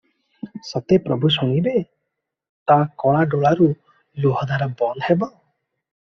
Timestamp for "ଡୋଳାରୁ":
3.33-3.67